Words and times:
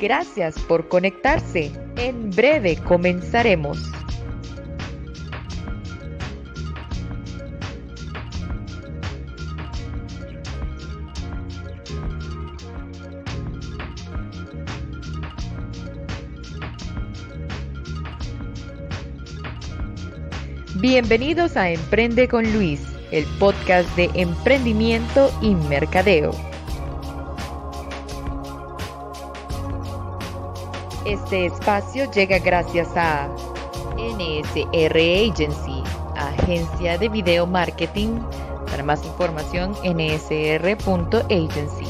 Gracias 0.00 0.58
por 0.60 0.88
conectarse. 0.88 1.70
En 1.96 2.30
breve 2.30 2.76
comenzaremos. 2.76 3.78
Bienvenidos 20.76 21.58
a 21.58 21.68
Emprende 21.68 22.26
con 22.26 22.50
Luis, 22.54 22.80
el 23.10 23.26
podcast 23.38 23.94
de 23.96 24.08
emprendimiento 24.14 25.30
y 25.42 25.54
mercadeo. 25.54 26.49
Este 31.10 31.46
espacio 31.46 32.08
llega 32.12 32.38
gracias 32.38 32.88
a 32.94 33.28
NSR 33.96 34.96
Agency, 34.96 35.82
agencia 36.14 36.96
de 36.98 37.08
video 37.08 37.48
marketing. 37.48 38.20
Para 38.70 38.84
más 38.84 39.04
información, 39.04 39.72
nsr.agency. 39.82 41.88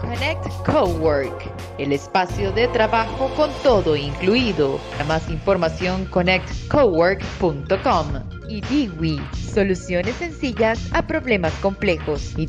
Connect 0.00 0.48
Cowork, 0.66 1.48
el 1.78 1.92
espacio 1.92 2.50
de 2.50 2.66
trabajo 2.66 3.30
con 3.36 3.50
todo 3.62 3.94
incluido. 3.94 4.80
Para 4.90 5.04
más 5.04 5.30
información, 5.30 6.04
connectcowork.com. 6.06 8.06
Y 8.48 8.62
Diwi, 8.62 9.20
soluciones 9.32 10.16
sencillas 10.16 10.92
a 10.92 11.06
problemas 11.06 11.52
complejos. 11.60 12.34
Y 12.36 12.46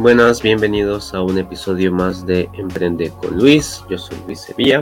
Buenas, 0.00 0.42
bienvenidos 0.42 1.12
a 1.12 1.22
un 1.22 1.38
episodio 1.38 1.90
más 1.90 2.24
de 2.24 2.48
Emprende 2.52 3.10
con 3.20 3.36
Luis. 3.36 3.82
Yo 3.90 3.98
soy 3.98 4.16
Luis 4.26 4.42
Sevilla. 4.42 4.78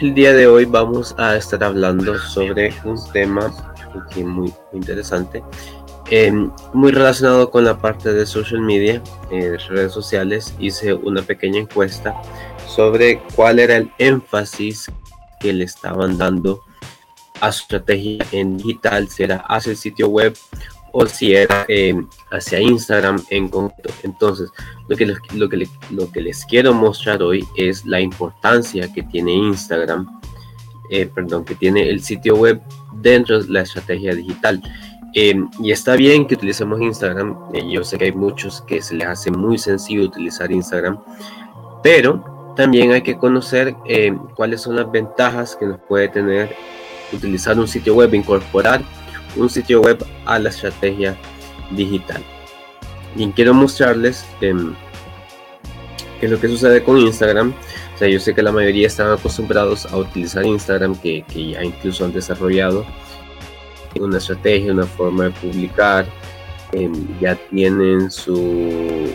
El 0.00 0.12
día 0.12 0.32
de 0.32 0.48
hoy 0.48 0.64
vamos 0.64 1.14
a 1.18 1.36
estar 1.36 1.62
hablando 1.62 2.18
sobre 2.18 2.74
un 2.82 2.96
tema 3.12 3.54
muy, 4.16 4.52
interesante, 4.72 5.40
em, 6.10 6.50
muy 6.72 6.90
relacionado 6.90 7.48
con 7.48 7.64
la 7.64 7.78
parte 7.78 8.12
de 8.12 8.26
social 8.26 8.60
media, 8.60 9.00
eh, 9.30 9.56
redes 9.68 9.92
sociales. 9.92 10.52
Hice 10.58 10.92
una 10.94 11.22
pequeña 11.22 11.60
encuesta 11.60 12.20
sobre 12.66 13.22
cuál 13.36 13.60
era 13.60 13.76
el 13.76 13.92
énfasis 13.98 14.90
que 15.38 15.52
le 15.52 15.62
estaban 15.62 16.18
dando 16.18 16.60
a 17.40 17.52
su 17.52 17.62
estrategia 17.62 18.26
en 18.32 18.56
digital, 18.56 19.08
si 19.08 19.22
era 19.22 19.36
hacia 19.46 19.70
el 19.70 19.76
sitio 19.76 20.08
web 20.08 20.36
o 20.96 21.06
si 21.06 21.34
era 21.34 21.66
em, 21.68 22.06
hacia 22.30 22.60
Instagram 22.60 23.20
en 23.30 23.48
concreto. 23.48 23.92
Entonces, 24.04 24.48
lo 24.88 24.96
que, 24.96 25.06
lo, 25.06 25.48
que, 25.48 25.68
lo 25.90 26.10
que 26.12 26.20
les 26.20 26.44
quiero 26.46 26.72
mostrar 26.72 27.20
hoy 27.20 27.44
es 27.56 27.84
la 27.84 28.00
importancia 28.00 28.90
que 28.92 29.02
tiene 29.02 29.32
Instagram, 29.32 30.06
eh, 30.90 31.10
perdón, 31.12 31.44
que 31.44 31.56
tiene 31.56 31.90
el 31.90 32.00
sitio 32.00 32.36
web 32.36 32.62
dentro 33.02 33.42
de 33.42 33.50
la 33.50 33.62
estrategia 33.62 34.14
digital. 34.14 34.62
Em, 35.14 35.50
y 35.60 35.72
está 35.72 35.96
bien 35.96 36.28
que 36.28 36.36
utilicemos 36.36 36.80
Instagram. 36.80 37.36
Eh, 37.52 37.64
yo 37.68 37.82
sé 37.82 37.98
que 37.98 38.04
hay 38.04 38.12
muchos 38.12 38.62
que 38.62 38.80
se 38.80 38.94
les 38.94 39.08
hace 39.08 39.32
muy 39.32 39.58
sencillo 39.58 40.04
utilizar 40.04 40.52
Instagram, 40.52 41.00
pero 41.82 42.54
también 42.56 42.92
hay 42.92 43.02
que 43.02 43.18
conocer 43.18 43.74
em, 43.86 44.16
cuáles 44.36 44.60
son 44.60 44.76
las 44.76 44.90
ventajas 44.92 45.56
que 45.56 45.66
nos 45.66 45.80
puede 45.80 46.08
tener 46.08 46.54
utilizar 47.12 47.58
un 47.58 47.66
sitio 47.66 47.96
web, 47.96 48.14
incorporar 48.14 48.80
un 49.36 49.50
sitio 49.50 49.80
web 49.80 50.04
a 50.26 50.38
la 50.38 50.48
estrategia 50.48 51.16
digital. 51.70 52.22
Y 53.16 53.26
quiero 53.30 53.54
mostrarles 53.54 54.24
em, 54.40 54.74
qué 56.20 56.26
es 56.26 56.32
lo 56.32 56.40
que 56.40 56.48
sucede 56.48 56.82
con 56.82 56.98
Instagram. 56.98 57.54
O 57.94 57.98
sea, 57.98 58.08
yo 58.08 58.18
sé 58.18 58.34
que 58.34 58.42
la 58.42 58.52
mayoría 58.52 58.86
están 58.86 59.12
acostumbrados 59.12 59.86
a 59.86 59.96
utilizar 59.96 60.44
Instagram, 60.44 60.96
que, 61.00 61.24
ya 61.28 61.62
incluso 61.62 62.04
han 62.04 62.12
desarrollado 62.12 62.84
una 64.00 64.18
estrategia, 64.18 64.72
una 64.72 64.86
forma 64.86 65.24
de 65.24 65.30
publicar. 65.30 66.06
Em, 66.72 66.92
ya 67.20 67.36
tienen 67.50 68.10
su... 68.10 69.12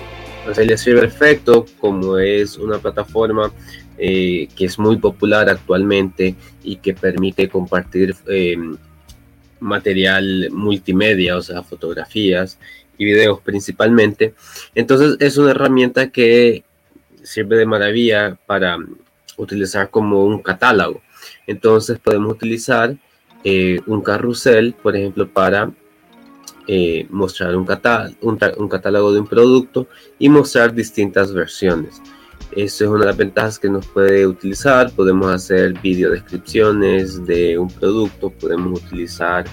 O 0.49 0.53
sea, 0.53 0.63
les 0.63 0.79
sirve 0.81 1.01
perfecto 1.01 1.65
como 1.79 2.17
es 2.17 2.57
una 2.57 2.77
plataforma 2.77 3.51
eh, 3.97 4.47
que 4.55 4.65
es 4.65 4.79
muy 4.79 4.95
popular 4.95 5.49
actualmente 5.49 6.33
y 6.63 6.77
que 6.77 6.93
permite 6.93 7.49
compartir 7.49 8.15
em, 8.27 8.77
material 9.59 10.49
multimedia, 10.51 11.37
o 11.37 11.41
sea, 11.41 11.63
fotografías 11.63 12.57
y 12.97 13.05
videos 13.05 13.39
principalmente. 13.41 14.33
Entonces 14.75 15.17
es 15.19 15.37
una 15.37 15.51
herramienta 15.51 16.09
que 16.11 16.63
sirve 17.23 17.57
de 17.57 17.65
maravilla 17.65 18.37
para 18.45 18.77
utilizar 19.37 19.89
como 19.89 20.25
un 20.25 20.41
catálogo. 20.41 21.01
Entonces 21.47 21.99
podemos 21.99 22.33
utilizar 22.33 22.95
eh, 23.43 23.79
un 23.87 24.01
carrusel, 24.01 24.73
por 24.73 24.95
ejemplo, 24.95 25.27
para 25.29 25.71
eh, 26.67 27.07
mostrar 27.09 27.55
un, 27.55 27.67
un, 28.21 28.69
catálogo 28.69 29.13
de 29.13 29.19
un 29.19 29.27
producto 29.27 29.87
y 30.19 30.29
mostrar 30.29 30.73
distintas 30.73 31.33
versiones. 31.33 32.01
Eso 32.51 32.83
es 32.83 32.89
una 32.89 33.01
de 33.01 33.05
las 33.05 33.17
ventajas 33.17 33.59
que 33.59 33.69
nos 33.69 33.85
puede 33.87 34.25
utilizar. 34.25 34.91
Podemos 34.91 35.31
hacer 35.31 35.79
video 35.81 36.11
descripciones 36.11 37.25
de 37.25 37.57
un 37.57 37.69
producto, 37.69 38.31
podemos 38.31 38.81
utilizar 38.81 39.45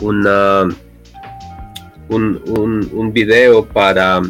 una, 0.00 0.68
un, 2.08 2.90
un, 2.92 3.12
video 3.12 3.66
para 3.66 4.22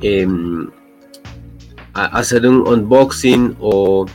em, 0.00 0.68
hacer 1.94 2.46
un 2.46 2.66
unboxing 2.66 3.56
o 3.60 4.06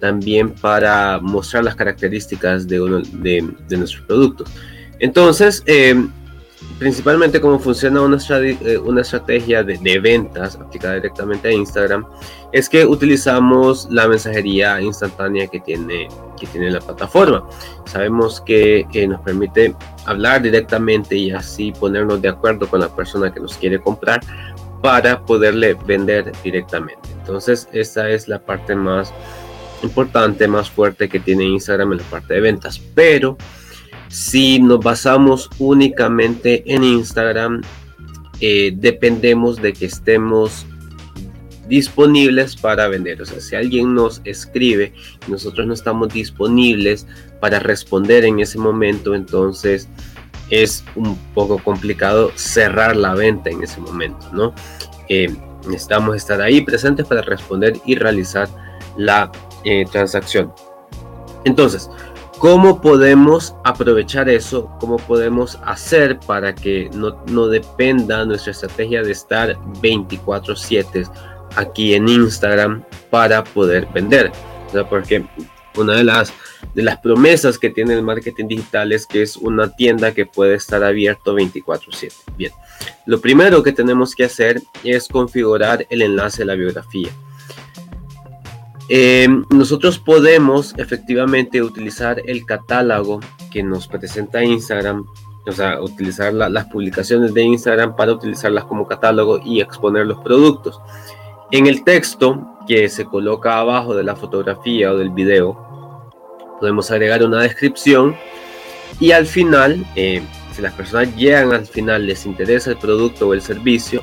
también 0.00 0.50
para 0.50 1.18
mostrar 1.20 1.64
las 1.64 1.76
características 1.76 2.66
de, 2.66 2.80
uno, 2.80 3.00
de, 3.00 3.42
nuestros 3.70 4.02
productos. 4.02 4.50
Entonces, 4.98 5.62
em, 5.66 6.10
principalmente 6.78 7.40
cómo 7.40 7.58
funciona 7.58 8.02
una, 8.02 8.18
eh, 8.30 8.78
una 8.78 9.00
estrategia 9.00 9.62
de, 9.62 9.98
ventas 9.98 10.56
aplicada 10.56 10.94
directamente 10.94 11.48
a 11.48 11.52
Instagram 11.52 12.06
es 12.52 12.68
que 12.68 12.84
utilizamos 12.84 13.88
la 13.90 14.06
mensajería 14.08 14.80
instantánea 14.80 15.46
que 15.46 15.60
tiene, 15.60 16.08
que 16.38 16.46
tiene 16.46 16.70
la 16.70 16.80
plataforma. 16.80 17.48
Sabemos 17.86 18.40
que 18.40 18.86
nos 19.08 19.20
permite 19.22 19.74
hablar 20.04 20.42
directamente 20.42 21.16
y 21.16 21.30
así 21.30 21.72
ponernos 21.72 22.20
de 22.22 22.28
acuerdo 22.28 22.68
con 22.68 22.80
la 22.80 22.88
persona 22.88 23.32
que 23.32 23.40
nos 23.40 23.56
quiere 23.56 23.80
comprar 23.80 24.20
para 24.82 25.24
poderle 25.24 25.74
vender 25.74 26.32
directamente. 26.44 27.08
Entonces 27.18 27.68
esta 27.72 28.08
es 28.08 28.28
la 28.28 28.38
parte 28.38 28.74
más 28.74 29.12
importante, 29.82 30.46
más 30.48 30.70
fuerte 30.70 31.08
que 31.08 31.20
tiene 31.20 31.44
Instagram 31.44 31.92
en 31.92 31.98
la 31.98 32.04
parte 32.04 32.34
de 32.34 32.40
ventas. 32.40 32.78
Pero 32.94 33.36
si 34.08 34.58
nos 34.58 34.80
basamos 34.80 35.50
únicamente 35.58 36.62
en 36.66 36.84
Instagram, 36.84 37.62
eh, 38.40 38.72
dependemos 38.76 39.60
de 39.60 39.72
que 39.72 39.86
estemos 39.86 40.66
disponibles 41.68 42.56
para 42.56 42.88
vender. 42.88 43.20
O 43.22 43.26
sea, 43.26 43.40
si 43.40 43.56
alguien 43.56 43.94
nos 43.94 44.20
escribe 44.24 44.92
y 45.26 45.30
nosotros 45.30 45.66
no 45.66 45.74
estamos 45.74 46.12
disponibles 46.12 47.06
para 47.40 47.58
responder 47.58 48.24
en 48.24 48.40
ese 48.40 48.58
momento, 48.58 49.14
entonces 49.14 49.88
es 50.50 50.84
un 50.94 51.16
poco 51.34 51.58
complicado 51.58 52.30
cerrar 52.36 52.94
la 52.94 53.14
venta 53.14 53.50
en 53.50 53.62
ese 53.62 53.80
momento, 53.80 54.28
¿no? 54.32 54.54
Eh, 55.08 55.34
necesitamos 55.66 56.16
estar 56.16 56.40
ahí 56.40 56.60
presentes 56.60 57.06
para 57.06 57.22
responder 57.22 57.74
y 57.84 57.96
realizar 57.96 58.48
la 58.96 59.32
eh, 59.64 59.84
transacción. 59.90 60.52
Entonces, 61.44 61.90
¿Cómo 62.38 62.82
podemos 62.82 63.54
aprovechar 63.64 64.28
eso? 64.28 64.70
¿Cómo 64.78 64.98
podemos 64.98 65.58
hacer 65.64 66.18
para 66.20 66.54
que 66.54 66.90
no, 66.92 67.24
no 67.28 67.48
dependa 67.48 68.26
nuestra 68.26 68.52
estrategia 68.52 69.02
de 69.02 69.12
estar 69.12 69.56
24/7 69.80 71.10
aquí 71.56 71.94
en 71.94 72.08
Instagram 72.08 72.84
para 73.10 73.42
poder 73.42 73.88
vender? 73.94 74.32
O 74.68 74.70
sea, 74.70 74.86
porque 74.86 75.24
una 75.76 75.94
de 75.94 76.04
las, 76.04 76.30
de 76.74 76.82
las 76.82 76.98
promesas 76.98 77.58
que 77.58 77.70
tiene 77.70 77.94
el 77.94 78.02
marketing 78.02 78.48
digital 78.48 78.92
es 78.92 79.06
que 79.06 79.22
es 79.22 79.36
una 79.36 79.74
tienda 79.74 80.12
que 80.12 80.26
puede 80.26 80.56
estar 80.56 80.84
abierto 80.84 81.34
24/7. 81.34 82.12
Bien, 82.36 82.52
lo 83.06 83.18
primero 83.18 83.62
que 83.62 83.72
tenemos 83.72 84.14
que 84.14 84.24
hacer 84.24 84.60
es 84.84 85.08
configurar 85.08 85.86
el 85.88 86.02
enlace 86.02 86.42
de 86.42 86.46
la 86.46 86.54
biografía. 86.54 87.10
Eh, 88.88 89.28
nosotros 89.50 89.98
podemos 89.98 90.74
efectivamente 90.78 91.62
utilizar 91.62 92.22
el 92.24 92.46
catálogo 92.46 93.20
que 93.50 93.62
nos 93.62 93.88
presenta 93.88 94.44
Instagram, 94.44 95.04
o 95.46 95.52
sea, 95.52 95.80
utilizar 95.80 96.32
las 96.32 96.66
publicaciones 96.66 97.34
de 97.34 97.42
Instagram 97.42 97.96
para 97.96 98.12
utilizarlas 98.12 98.64
como 98.64 98.86
catálogo 98.86 99.40
y 99.44 99.60
exponer 99.60 100.06
los 100.06 100.18
productos. 100.18 100.80
En 101.50 101.66
el 101.66 101.84
texto 101.84 102.58
que 102.66 102.88
se 102.88 103.04
coloca 103.04 103.58
abajo 103.58 103.94
de 103.94 104.02
la 104.02 104.16
fotografía 104.16 104.92
o 104.92 104.98
del 104.98 105.10
video, 105.10 106.10
podemos 106.60 106.90
agregar 106.90 107.22
una 107.24 107.42
descripción 107.42 108.16
y 109.00 109.12
al 109.12 109.26
final, 109.26 109.84
eh, 109.94 110.22
si 110.52 110.62
las 110.62 110.72
personas 110.72 111.14
llegan 111.16 111.52
al 111.52 111.66
final, 111.66 112.06
les 112.06 112.26
interesa 112.26 112.70
el 112.70 112.78
producto 112.78 113.28
o 113.28 113.34
el 113.34 113.42
servicio, 113.42 114.02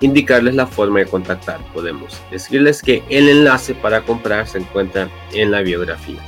indicarles 0.00 0.54
la 0.54 0.66
forma 0.66 1.00
de 1.00 1.06
contactar. 1.06 1.60
Podemos 1.72 2.20
decirles 2.30 2.82
que 2.82 3.02
el 3.08 3.28
enlace 3.28 3.74
para 3.74 4.02
comprar 4.02 4.48
se 4.48 4.58
encuentra 4.58 5.08
en 5.32 5.50
la 5.50 5.60
biografía. 5.60 6.20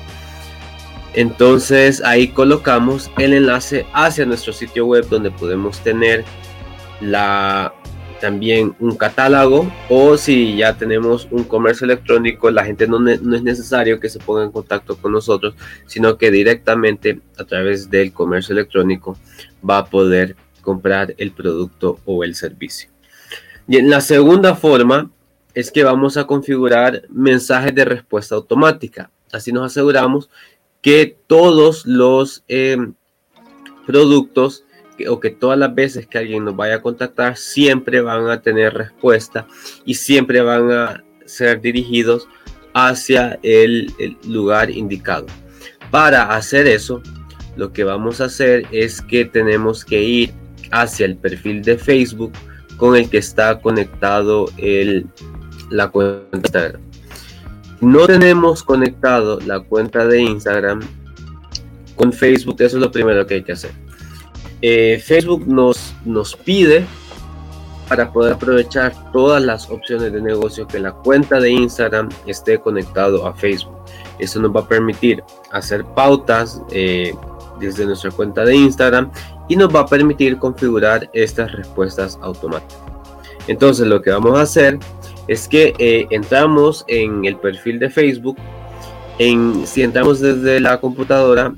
Entonces 1.15 2.03
ahí 2.05 2.29
colocamos 2.29 3.11
el 3.19 3.35
enlace 3.35 3.87
hacia 3.93 4.25
nuestro 4.25 4.53
sitio 4.53 4.87
web 4.87 5.07
donde 5.09 5.31
podemos 5.31 5.79
tener 5.81 6.25
la 7.01 7.75
también 8.23 8.77
un 8.79 8.95
catálogo 8.97 9.71
o 9.89 10.17
si 10.17 10.57
ya 10.57 10.79
tenemos 10.79 11.27
un 11.33 11.43
comercio 11.43 11.87
electrónico, 11.87 12.53
la 12.53 12.65
gente 12.65 12.87
no, 12.87 13.01
no, 13.01 13.11
es 13.11 13.43
necesario 13.43 13.99
que 13.99 14.09
se 14.09 14.21
ponga 14.21 14.45
en 14.45 14.53
contacto 14.53 14.97
con 14.97 15.11
nosotros, 15.11 15.57
sino 15.87 16.17
que 16.17 16.31
directamente 16.31 17.21
a 17.37 17.43
través 17.43 17.91
del 17.91 18.13
comercio 18.13 18.53
electrónico 18.53 19.19
va 19.69 19.79
a 19.79 19.87
poder 19.87 20.37
comprar 20.61 21.17
el 21.19 21.33
producto 21.33 21.99
o 22.05 22.23
el 22.23 22.37
servicio. 22.37 22.92
Y 23.69 23.77
en 23.77 23.91
la 23.91 24.01
segunda 24.01 24.55
forma 24.55 25.11
es 25.55 25.71
que 25.71 25.85
vamos 25.85 26.17
a 26.17 26.27
configurar 26.27 27.03
mensajes 27.09 27.75
de 27.75 27.85
respuesta 27.85 28.35
automática. 28.35 29.11
Así 29.33 29.53
nos 29.53 29.67
aseguramos 29.67 30.31
que 30.81 31.17
todos 31.27 31.87
los 31.87 32.45
eh, 32.49 32.77
productos 33.87 34.65
o 35.09 35.21
que 35.21 35.31
todas 35.31 35.59
las 35.59 35.75
veces 35.75 36.07
que 36.07 36.19
alguien 36.19 36.45
nos 36.45 36.57
vaya 36.57 36.77
a 36.77 36.83
contactar 36.83 37.37
siempre 37.37 38.01
van 38.01 38.29
a 38.29 38.41
tener 38.41 38.75
respuesta 38.75 39.47
y 39.85 39.95
siempre 39.95 40.41
van 40.43 40.71
a 40.71 41.05
ser 41.25 41.61
dirigidos 41.61 42.29
hacia 42.75 43.39
el, 43.43 43.93
lugar 44.27 44.71
indicado. 44.71 45.27
Para 45.91 46.35
hacer 46.35 46.67
eso, 46.67 47.03
lo 47.57 47.73
que 47.73 47.85
vamos 47.85 48.21
a 48.21 48.27
hacer 48.27 48.67
es 48.71 49.03
que 49.03 49.25
tenemos 49.25 49.85
que 49.85 50.03
ir 50.03 50.33
hacia 50.71 51.07
el 51.07 51.17
perfil 51.17 51.63
de 51.63 51.77
Facebook 51.77 52.33
con 52.83 52.97
el 52.97 53.09
que 53.09 53.19
está 53.19 53.61
conectado 53.61 54.47
el, 54.57 55.07
la 55.71 55.87
cuenta 55.87 56.37
Instagram. 56.37 56.81
No 57.81 58.07
tenemos 58.09 58.65
conectado 58.65 59.39
la 59.47 59.61
cuenta 59.61 60.05
de 60.05 60.21
Instagram 60.21 60.81
con 61.95 62.13
Facebook, 62.13 62.57
eso 62.59 62.79
es 62.79 62.83
lo 62.83 62.91
primero 62.91 63.25
que 63.25 63.35
hay 63.35 63.45
que 63.45 63.53
hacer. 63.53 63.71
Eh, 64.63 65.01
Facebook 65.01 65.47
nos, 65.47 65.95
nos 66.05 66.35
pide 66.35 66.85
para 67.87 68.13
poder 68.13 68.33
aprovechar 68.33 69.13
todas 69.13 69.41
las 69.41 69.71
opciones 69.71 70.13
de 70.13 70.21
negocio 70.21 70.67
que 70.67 70.81
la 70.81 70.91
cuenta 70.91 71.39
de 71.39 71.53
Instagram 71.53 72.09
esté 72.27 72.59
conectado 72.59 73.29
a 73.29 73.33
Facebook. 73.33 73.77
Eso 74.19 74.41
nos 74.41 74.51
va 74.51 74.63
a 74.63 74.69
permitir 74.69 75.23
hacer 75.53 75.85
pautas 75.85 76.61
eh, 76.73 77.15
desde 77.61 77.87
nuestra 77.87 78.11
cuenta 78.11 78.45
de 78.45 78.57
Instagram 78.57 79.13
y 79.49 79.57
nos 79.57 79.75
va 79.75 79.81
a 79.81 79.87
permitir 79.87 80.39
configurar 80.39 81.11
estas 81.13 81.53
respuestas 81.53 82.19
automáticas. 82.23 82.79
Entonces 83.49 83.87
lo 83.87 84.01
que 84.01 84.11
vamos 84.11 84.39
a 84.39 84.43
hacer 84.43 84.79
es 85.29 85.49
que 85.49 85.75
eh, 85.79 86.07
entramos 86.11 86.85
en 86.89 87.25
el 87.25 87.37
perfil 87.37 87.79
de 87.79 87.91
Facebook. 87.91 88.37
Si 89.65 89.83
entramos 89.83 90.19
desde 90.21 90.59
la 90.59 90.81
computadora, 90.81 91.55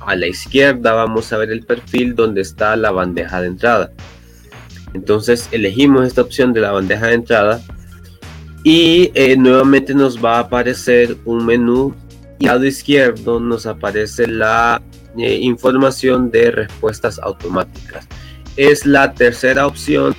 a 0.00 0.14
la 0.14 0.26
izquierda 0.26 0.92
vamos 0.92 1.32
a 1.32 1.38
ver 1.38 1.50
el 1.50 1.64
perfil 1.64 2.14
donde 2.14 2.40
está 2.40 2.76
la 2.76 2.90
bandeja 2.92 3.40
de 3.40 3.48
entrada. 3.48 3.92
Entonces 4.94 5.48
elegimos 5.52 6.06
esta 6.06 6.22
opción 6.22 6.52
de 6.52 6.60
la 6.60 6.72
bandeja 6.72 7.06
de 7.06 7.14
entrada 7.14 7.60
y 8.64 9.10
eh, 9.14 9.36
nuevamente 9.36 9.94
nos 9.94 10.22
va 10.22 10.36
a 10.36 10.40
aparecer 10.40 11.16
un 11.24 11.46
menú 11.46 11.94
y 12.40 12.46
al 12.48 12.54
lado 12.54 12.64
izquierdo 12.64 13.38
nos 13.38 13.66
aparece 13.66 14.26
la 14.26 14.82
eh, 15.18 15.34
información 15.42 16.30
de 16.30 16.50
respuestas 16.50 17.18
automáticas. 17.18 18.08
Es 18.56 18.86
la 18.86 19.12
tercera 19.12 19.66
opción 19.66 20.16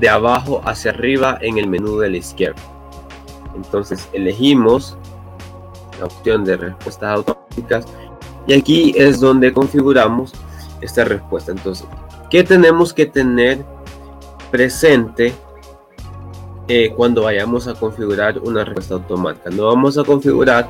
de 0.00 0.08
abajo 0.08 0.60
hacia 0.64 0.90
arriba 0.90 1.38
en 1.40 1.58
el 1.58 1.68
menú 1.68 1.98
de 1.98 2.10
la 2.10 2.16
izquierda. 2.16 2.60
Entonces 3.54 4.08
elegimos 4.12 4.98
la 6.00 6.06
opción 6.06 6.44
de 6.44 6.56
respuestas 6.56 7.16
automáticas 7.16 7.84
y 8.48 8.54
aquí 8.54 8.92
es 8.96 9.20
donde 9.20 9.52
configuramos 9.52 10.32
esta 10.80 11.04
respuesta. 11.04 11.52
Entonces, 11.52 11.86
¿qué 12.30 12.42
tenemos 12.42 12.92
que 12.92 13.06
tener 13.06 13.64
presente 14.50 15.32
eh, 16.68 16.92
cuando 16.94 17.22
vayamos 17.22 17.68
a 17.68 17.74
configurar 17.74 18.38
una 18.38 18.64
respuesta 18.64 18.94
automática? 18.94 19.50
No 19.50 19.66
vamos 19.66 19.98
a 19.98 20.04
configurar 20.04 20.68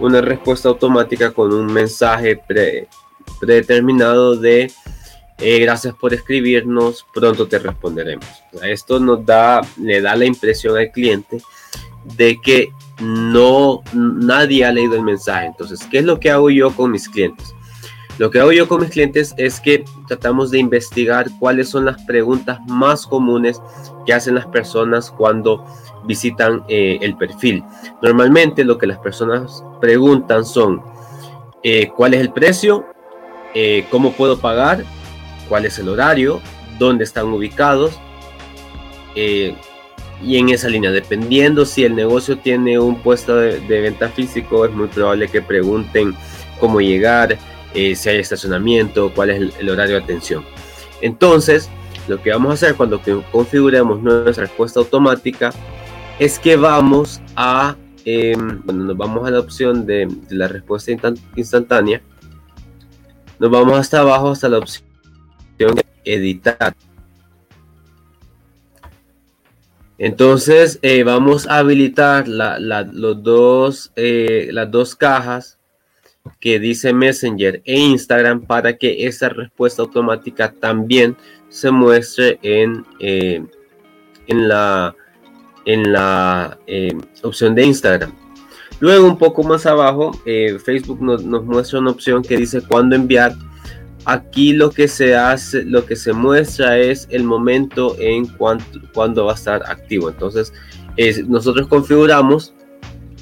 una 0.00 0.20
respuesta 0.20 0.68
automática 0.68 1.30
con 1.30 1.52
un 1.52 1.66
mensaje 1.66 2.40
predeterminado 3.38 4.36
de 4.36 4.70
eh, 5.38 5.58
gracias 5.58 5.94
por 5.94 6.14
escribirnos, 6.14 7.04
pronto 7.12 7.48
te 7.48 7.58
responderemos. 7.58 8.26
Esto 8.62 9.00
nos 9.00 9.24
da, 9.26 9.60
le 9.80 10.00
da 10.00 10.14
la 10.14 10.26
impresión 10.26 10.76
al 10.76 10.92
cliente 10.92 11.42
de 12.16 12.40
que 12.40 12.68
no 13.00 13.82
nadie 13.92 14.64
ha 14.64 14.72
leído 14.72 14.94
el 14.94 15.02
mensaje. 15.02 15.46
Entonces, 15.46 15.80
¿qué 15.90 15.98
es 15.98 16.04
lo 16.04 16.20
que 16.20 16.30
hago 16.30 16.50
yo 16.50 16.70
con 16.70 16.92
mis 16.92 17.08
clientes? 17.08 17.54
Lo 18.18 18.30
que 18.30 18.38
hago 18.38 18.52
yo 18.52 18.68
con 18.68 18.80
mis 18.80 18.90
clientes 18.90 19.34
es 19.36 19.60
que 19.60 19.84
tratamos 20.06 20.50
de 20.50 20.58
investigar 20.58 21.26
cuáles 21.40 21.68
son 21.68 21.84
las 21.84 22.00
preguntas 22.02 22.60
más 22.66 23.06
comunes 23.06 23.60
que 24.06 24.12
hacen 24.12 24.36
las 24.36 24.46
personas 24.46 25.10
cuando 25.10 25.64
visitan 26.04 26.64
eh, 26.68 26.98
el 27.00 27.16
perfil. 27.16 27.64
Normalmente 28.02 28.64
lo 28.64 28.78
que 28.78 28.86
las 28.86 28.98
personas 28.98 29.64
preguntan 29.80 30.44
son 30.44 30.82
eh, 31.64 31.90
cuál 31.96 32.14
es 32.14 32.20
el 32.20 32.32
precio, 32.32 32.86
eh, 33.54 33.86
cómo 33.90 34.12
puedo 34.12 34.38
pagar, 34.38 34.84
cuál 35.48 35.66
es 35.66 35.78
el 35.78 35.88
horario, 35.88 36.40
dónde 36.78 37.04
están 37.04 37.26
ubicados, 37.26 37.98
y 39.16 40.38
en 40.38 40.48
esa 40.48 40.68
línea, 40.68 40.90
dependiendo 40.90 41.64
si 41.64 41.84
el 41.84 41.94
negocio 41.94 42.38
tiene 42.38 42.78
un 42.78 43.00
puesto 43.00 43.36
de, 43.36 43.60
venta 43.60 44.08
físico, 44.08 44.64
es 44.64 44.72
muy 44.72 44.88
probable 44.88 45.28
que 45.28 45.40
pregunten 45.40 46.16
cómo 46.58 46.80
llegar, 46.80 47.38
eh, 47.74 47.94
si 47.94 48.08
hay 48.08 48.18
estacionamiento, 48.18 49.12
cuál 49.14 49.30
es 49.30 49.54
el, 49.58 49.70
horario 49.70 49.96
de 49.96 50.02
atención. 50.02 50.44
Entonces, 51.00 51.68
lo 52.08 52.22
que 52.22 52.30
vamos 52.30 52.50
a 52.50 52.54
hacer 52.54 52.74
cuando 52.74 53.00
configuremos 53.30 54.02
nuestra 54.02 54.44
respuesta 54.44 54.80
automática 54.80 55.52
es 56.18 56.38
que 56.38 56.56
vamos 56.56 57.20
a, 57.36 57.76
em, 58.04 58.62
cuando 58.62 58.84
nos 58.84 58.96
vamos 58.96 59.26
a 59.26 59.30
la 59.30 59.40
opción 59.40 59.86
de, 59.86 60.08
la 60.30 60.48
respuesta 60.48 60.92
instantánea, 61.36 62.00
nos 63.38 63.50
vamos 63.50 63.78
hasta 63.78 64.00
abajo 64.00 64.30
hasta 64.30 64.48
la 64.48 64.58
opción 64.58 64.94
de 65.58 65.84
editar 66.04 66.74
Entonces 69.98 70.80
eh, 70.82 71.04
vamos 71.04 71.46
a 71.46 71.58
habilitar 71.58 72.26
los 72.26 73.22
dos, 73.22 73.92
eh, 73.94 74.48
las 74.52 74.70
dos 74.70 74.96
cajas 74.96 75.53
que 76.40 76.58
dice 76.58 76.92
Messenger 76.92 77.62
e 77.64 77.78
Instagram 77.78 78.42
para 78.42 78.76
que 78.76 79.06
esa 79.06 79.28
respuesta 79.28 79.82
automática 79.82 80.52
también 80.52 81.16
se 81.48 81.70
muestre 81.70 82.38
en, 82.42 82.84
eh, 83.00 83.44
en 84.26 84.48
la, 84.48 84.94
en 85.64 85.92
la 85.92 86.58
opción 87.22 87.54
de 87.54 87.64
Instagram. 87.64 88.12
Luego 88.80 89.06
un 89.06 89.18
poco 89.18 89.42
más 89.44 89.66
abajo, 89.66 90.12
Facebook 90.64 91.00
nos, 91.00 91.24
nos 91.24 91.44
muestra 91.44 91.78
una 91.78 91.92
opción 91.92 92.22
que 92.22 92.36
dice 92.36 92.60
cuándo 92.60 92.96
enviar 92.96 93.34
Aquí 94.06 94.52
lo 94.52 94.70
que 94.70 94.86
se 94.86 95.16
hace, 95.16 95.64
lo 95.64 95.86
que 95.86 95.96
se 95.96 96.12
muestra 96.12 96.78
es 96.78 97.08
el 97.10 97.24
momento 97.24 97.96
en 97.98 98.26
cuando 98.92 99.24
va 99.24 99.32
a 99.32 99.34
estar 99.34 99.62
activo. 99.66 100.10
Entonces, 100.10 100.52
nosotros 101.26 101.68
configuramos 101.68 102.53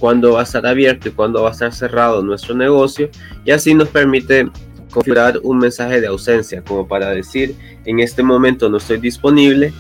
cuándo 0.03 0.33
va 0.33 0.41
a 0.41 0.43
estar 0.43 0.67
abierto 0.67 1.09
y 1.09 1.13
cuándo 1.13 1.45
va 1.45 1.51
a 1.51 1.53
estar 1.53 1.73
cerrado 1.73 2.25
nuestro 2.25 2.57
negocio 2.57 3.09
y 3.45 3.53
así 3.53 3.73
nos 3.73 3.87
permite 3.87 4.51
configurar 4.91 5.39
un 5.45 5.59
mensaje 5.59 6.01
de 6.01 6.09
ausencia 6.09 6.61
como 6.61 6.89
para 6.89 7.11
decir 7.11 7.55
en 7.85 8.01
este 8.01 8.25
momento 8.25 8.69
no 8.69 8.79
estoy 8.79 8.99
disponible 8.99 9.73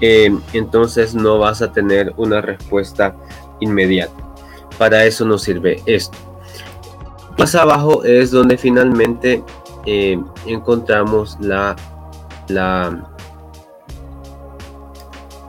eh, 0.00 0.34
entonces 0.54 1.14
no 1.14 1.38
vas 1.38 1.60
a 1.60 1.72
tener 1.72 2.14
una 2.16 2.40
respuesta 2.40 3.14
inmediata. 3.60 4.14
Para 4.78 5.04
eso 5.04 5.26
nos 5.26 5.42
sirve 5.42 5.82
esto. 5.84 6.16
Más 7.36 7.54
abajo 7.54 8.02
es 8.04 8.30
donde 8.30 8.56
finalmente 8.56 9.44
eh, 9.84 10.18
encontramos 10.46 11.36
la, 11.38 11.76
la, 12.48 13.12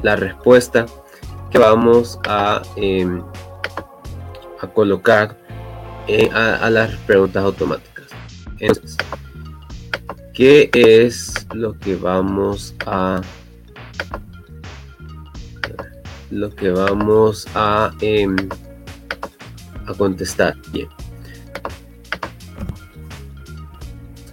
la 0.02 0.16
respuesta 0.18 0.86
que 1.50 1.58
vamos 1.58 2.20
a, 2.28 2.62
em, 2.76 3.24
a 4.62 4.68
colocar 4.68 5.38
eh, 6.08 6.30
a, 6.32 6.70
las 6.70 6.96
preguntas 7.08 7.44
automáticas. 7.44 8.08
¿qué 10.34 10.70
es 10.74 11.48
lo 11.54 11.78
que 11.78 11.96
vamos 11.96 12.74
a... 12.86 13.22
lo 16.30 16.50
que 16.56 16.70
vamos 16.70 17.48
a, 17.56 17.92
em, 18.02 18.36
a 19.86 19.94
contestar. 19.94 20.56
Bien. 20.72 20.88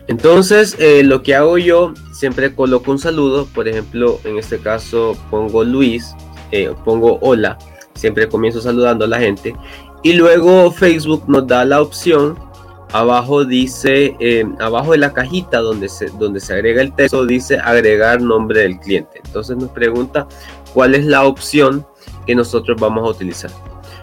Entonces, 0.08 0.75
eh, 0.78 1.02
lo 1.04 1.23
que 1.23 1.35
hago 1.35 1.58
yo, 1.58 1.92
siempre 2.12 2.54
coloco 2.54 2.90
un 2.90 2.99
saludo. 2.99 3.47
Por 3.47 3.68
ejemplo, 3.68 4.18
en 4.25 4.38
este 4.38 4.58
caso 4.58 5.16
pongo 5.30 5.62
Luis, 5.64 6.14
eh, 6.50 6.73
pongo 6.85 7.18
hola. 7.20 7.58
Siempre 7.94 8.28
comienzo 8.28 8.61
saludando 8.61 9.04
a 9.04 9.08
la 9.08 9.18
gente. 9.18 9.54
Y 10.02 10.12
luego 10.14 10.71
Facebook 10.71 11.25
nos 11.26 11.47
da 11.47 11.64
la 11.64 11.83
opción. 11.83 12.38
Abajo 12.93 13.45
dice, 13.45 14.17
eh, 14.19 14.47
abajo 14.61 14.93
de 14.93 14.99
la 14.99 15.12
cajita 15.12 15.59
donde 15.59 15.88
se, 15.88 16.07
donde 16.19 16.40
se 16.40 16.55
agrega 16.55 16.81
el 16.81 16.95
texto, 16.95 17.26
dice 17.26 17.59
agregar 17.59 18.23
nombre 18.23 18.61
del 18.61 18.78
cliente. 18.78 19.21
Entonces 19.25 19.57
nos 19.57 19.71
pregunta 19.71 20.26
cuál 20.73 20.95
es 20.95 21.05
la 21.05 21.25
opción 21.25 21.87
que 22.26 22.35
nosotros 22.35 22.81
vamos 22.81 23.07
a 23.07 23.11
utilizar. 23.11 23.50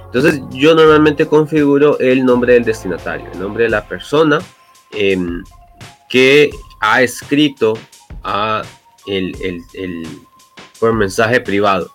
Entonces 0.05 0.41
yo 0.51 0.73
normalmente 0.75 1.25
configuro 1.25 1.99
el 1.99 2.23
nombre 2.23 2.53
del 2.53 2.63
destinatario, 2.63 3.27
el 3.33 3.39
nombre 3.39 3.65
de 3.65 3.69
la 3.69 3.85
persona 3.85 4.39
em, 4.91 5.43
que 6.07 6.51
ha 6.79 7.01
escrito 7.01 7.77
a 8.23 8.61
el, 9.07 9.35
por 10.79 10.93
mensaje 10.93 11.41
privado. 11.41 11.91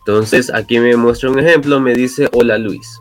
Entonces 0.00 0.52
aquí 0.52 0.78
me 0.78 0.96
muestra 0.96 1.30
un 1.30 1.38
ejemplo, 1.38 1.80
me 1.80 1.94
dice 1.94 2.28
hola 2.32 2.58
Luis. 2.58 3.00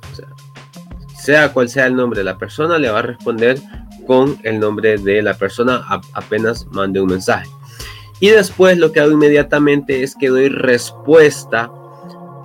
sea, 1.16 1.52
cual 1.54 1.70
sea 1.70 1.88
el 1.88 1.96
nombre 1.96 2.20
de 2.20 2.26
la 2.26 2.38
persona, 2.38 2.78
le 2.78 2.90
va 2.90 3.00
a 3.00 3.04
responder 3.04 3.60
con 4.06 4.38
el 4.44 4.60
nombre 4.60 4.98
de 4.98 5.22
la 5.22 5.34
persona 5.34 5.86
apenas 6.14 6.66
mande 6.72 7.00
un 7.00 7.10
mensaje. 7.10 7.50
Y 8.20 8.30
después 8.30 8.78
lo 8.78 8.92
que 8.92 9.00
hago 9.00 9.12
inmediatamente 9.12 10.04
es 10.04 10.16
que 10.16 10.30
doy 10.30 10.50
respuesta 10.50 11.72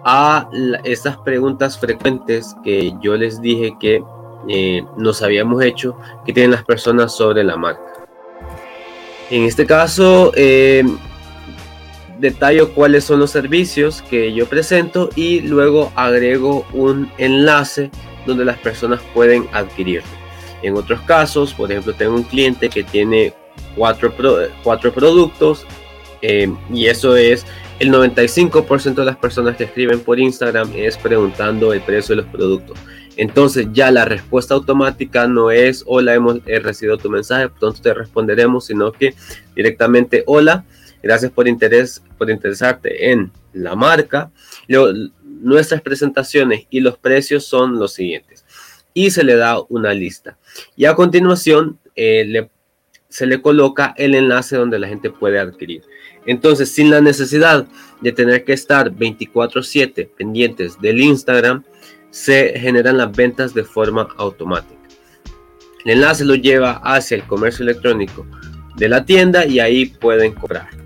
a 0.05 0.49
estas 0.85 1.17
preguntas 1.19 1.79
frecuentes 1.79 2.55
que 2.63 2.93
yo 3.03 3.17
les 3.17 3.41
dije 3.41 3.75
que 3.81 4.03
eh, 4.49 4.85
nos 4.99 5.23
habíamos 5.23 5.63
hecho 5.63 5.97
que 6.27 6.33
tienen 6.33 6.51
las 6.51 6.65
personas 6.65 7.17
sobre 7.17 7.43
la 7.43 7.57
marca. 7.57 7.83
En 9.31 9.45
este 9.45 9.65
caso, 9.65 10.33
eh, 10.37 10.85
detallo 12.25 12.73
cuáles 12.73 13.05
son 13.05 13.21
los 13.21 13.31
servicios 13.31 14.03
que 14.09 14.33
yo 14.33 14.47
presento 14.47 15.11
y 15.15 15.43
luego 15.43 15.93
agrego 15.95 16.67
un 16.73 17.11
enlace 17.19 17.91
donde 18.27 18.47
las 18.47 18.59
personas 18.59 19.01
pueden 19.13 19.47
adquirirlo. 19.53 20.09
En 20.63 20.75
otros 20.75 21.03
casos, 21.03 21.53
por 21.53 21.71
ejemplo, 21.71 21.93
tengo 21.93 22.15
un 22.15 22.23
cliente 22.23 22.71
que 22.71 22.83
tiene 22.83 23.35
cuatro, 23.77 24.11
cuatro 24.63 24.93
productos 24.93 25.67
eh, 26.23 26.51
y 26.73 26.87
eso 26.87 27.15
es 27.15 27.45
el 27.79 27.93
95% 27.93 28.95
de 28.95 29.05
las 29.05 29.17
personas 29.17 29.57
que 29.57 29.65
escriben 29.65 30.01
por 30.01 30.19
Instagram 30.19 30.71
es 30.75 30.97
preguntando 30.97 31.75
el 31.75 31.83
precio 31.83 32.17
de 32.17 32.23
los 32.23 32.31
productos. 32.31 32.79
Entonces 33.17 33.67
ya 33.73 33.91
la 33.91 34.07
respuesta 34.07 34.55
automática 34.55 35.27
no 35.27 35.51
es 35.51 35.85
hola, 35.87 36.15
hemos 36.15 36.43
recibido 36.47 36.97
tu 36.97 37.11
mensaje, 37.11 37.51
pronto 37.51 37.83
te 37.83 37.93
responderemos, 37.93 38.65
sino 38.65 38.91
que 38.93 39.15
directamente 39.55 40.25
hola, 40.27 40.65
gracias 41.05 41.31
por, 41.31 41.47
interés, 41.47 42.03
por 42.17 42.31
interesarte 42.31 43.11
en 43.13 43.31
la 43.53 43.77
marca. 43.77 44.31
nuestras 45.23 45.83
presentaciones 45.83 46.67
y 46.71 46.81
los 46.81 46.97
precios 46.97 47.45
son 47.45 47.79
los 47.79 47.93
siguientes. 47.93 48.45
Y 48.95 49.11
se 49.11 49.23
le 49.23 49.37
da 49.37 49.61
una 49.69 49.93
lista. 49.93 50.39
Y 50.77 50.87
a 50.87 50.95
continuación 50.95 51.79
eh, 51.95 52.49
se 53.09 53.27
le 53.27 53.43
coloca 53.43 53.95
el 53.97 54.15
enlace 54.15 54.57
donde 54.57 54.79
la 54.79 54.89
gente 54.89 55.11
puede 55.11 55.39
adquirir. 55.39 55.83
Entonces, 56.27 56.71
sin 56.71 56.91
la 56.91 57.01
necesidad 57.01 57.67
de 58.01 58.13
tener 58.13 58.45
que 58.45 58.55
estar 58.55 58.91
24/7 58.91 60.09
pendientes 60.17 60.81
del 60.81 61.01
Instagram, 61.01 61.65
se 62.11 62.59
generan 62.59 62.97
las 62.97 63.13
ventas 63.13 63.53
de 63.53 63.65
forma 63.65 64.09
automática. 64.17 64.81
El 65.85 65.93
enlace 65.93 66.25
lo 66.25 66.35
lleva 66.35 66.81
hacia 66.83 67.17
el 67.17 67.25
comercio 67.25 67.65
electrónico 67.65 68.27
de 68.77 68.89
la 68.89 69.05
tienda 69.05 69.45
y 69.45 69.61
ahí 69.61 69.87
pueden 69.87 70.33
comprar. 70.33 70.84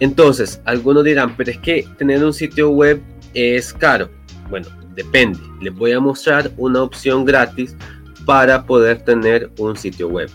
Entonces, 0.00 0.60
algunos 0.64 1.04
dirán, 1.04 1.36
pero 1.36 1.50
es 1.50 1.58
que 1.58 1.86
tener 1.98 2.24
un 2.24 2.32
sitio 2.32 2.70
web 2.70 3.00
es 3.34 3.72
caro. 3.72 4.08
Bueno, 4.48 4.68
depende. 4.94 5.38
Les 5.60 5.74
voy 5.74 5.92
a 5.92 6.00
mostrar 6.00 6.50
una 6.56 6.82
opción 6.82 7.24
gratis 7.24 7.76
para 8.24 8.64
poder 8.64 9.02
tener 9.02 9.50
un 9.58 9.76
sitio 9.76 10.08
web. 10.08 10.30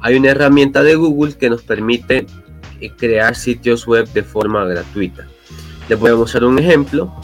Hay 0.00 0.16
una 0.16 0.30
herramienta 0.30 0.82
de 0.82 0.94
Google 0.96 1.34
que 1.34 1.48
nos 1.48 1.62
permite 1.62 2.26
eh, 2.80 2.90
crear 2.96 3.34
sitios 3.34 3.86
web 3.86 4.06
de 4.12 4.22
forma 4.22 4.64
gratuita. 4.64 5.26
Les 5.88 5.98
voy 5.98 6.10
a 6.10 6.16
mostrar 6.16 6.44
un 6.44 6.58
ejemplo. 6.58 7.14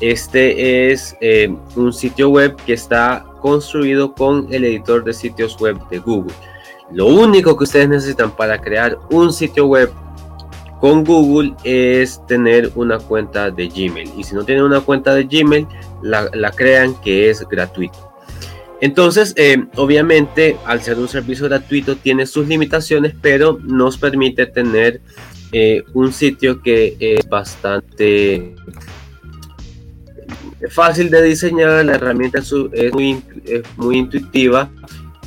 Este 0.00 0.90
es 0.90 1.16
eh, 1.20 1.54
un 1.76 1.92
sitio 1.92 2.30
web 2.30 2.56
que 2.64 2.72
está 2.72 3.24
construido 3.40 4.14
con 4.14 4.46
el 4.52 4.64
editor 4.64 5.04
de 5.04 5.12
sitios 5.12 5.58
web 5.60 5.76
de 5.90 5.98
Google. 5.98 6.34
Lo 6.92 7.06
único 7.06 7.56
que 7.56 7.64
ustedes 7.64 7.88
necesitan 7.88 8.30
para 8.30 8.60
crear 8.60 8.98
un 9.10 9.32
sitio 9.32 9.66
web 9.66 9.92
con 10.82 11.04
Google 11.04 11.54
es 11.62 12.20
tener 12.26 12.72
una 12.74 12.98
cuenta 12.98 13.52
de 13.52 13.68
Gmail. 13.68 14.10
Y 14.18 14.24
si 14.24 14.34
no 14.34 14.44
tienen 14.44 14.64
una 14.64 14.80
cuenta 14.80 15.14
de 15.14 15.22
Gmail, 15.22 15.64
la, 16.02 16.50
crean 16.50 17.00
que 17.02 17.30
es 17.30 17.46
gratuito. 17.48 18.12
Entonces, 18.80 19.32
eh, 19.36 19.64
obviamente, 19.76 20.56
al 20.66 20.82
ser 20.82 20.98
un 20.98 21.06
servicio 21.06 21.46
gratuito, 21.48 21.94
tiene 21.94 22.26
sus 22.26 22.48
limitaciones, 22.48 23.14
pero 23.22 23.60
nos 23.62 23.96
permite 23.96 24.46
tener 24.46 25.00
eh, 25.52 25.84
un 25.94 26.12
sitio 26.12 26.60
que 26.60 26.96
es 26.98 27.28
bastante 27.28 28.56
fácil 30.68 31.10
de 31.10 31.22
diseñar, 31.22 31.84
la 31.84 31.94
herramienta 31.94 32.40
es 32.40 32.52
muy, 32.92 33.22
muy 33.76 33.98
intuitiva. 33.98 34.68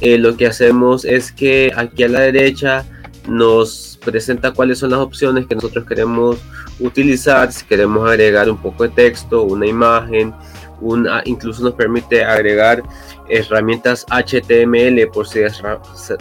Eh, 0.02 0.18
lo 0.18 0.36
que 0.36 0.48
hacemos 0.48 1.06
es 1.06 1.32
que 1.32 1.72
aquí 1.74 2.04
a 2.04 2.10
la 2.10 2.20
derecha 2.20 2.86
nos 3.27 4.00
presenta 4.03 4.51
cuáles 4.51 4.79
son 4.79 4.91
las 4.91 5.00
opciones 5.00 5.48
que 5.48 5.55
nosotros 5.55 5.86
queremos 5.86 6.38
utilizar, 6.79 7.51
si 7.51 7.65
queremos 7.65 8.10
agregar 8.10 8.50
un 8.50 8.58
poco 8.58 8.84
de 8.84 8.89
texto, 8.89 9.44
una 9.44 9.65
imagen, 9.65 10.34
una, 10.82 11.22
incluso 11.25 11.63
nos 11.63 11.74
permite 11.74 12.24
agregar 12.24 12.84
herramientas 13.29 14.05
HTML 14.10 15.08
por 15.12 15.27
si 15.27 15.39